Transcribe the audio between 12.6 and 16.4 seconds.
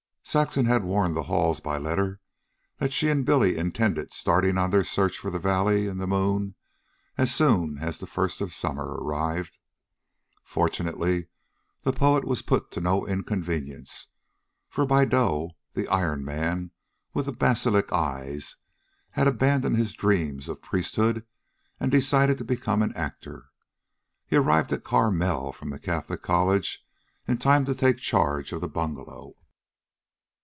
to no inconvenience, for Bideaux, the Iron